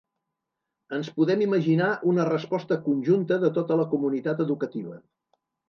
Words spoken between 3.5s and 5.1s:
tota la comunitat educativa.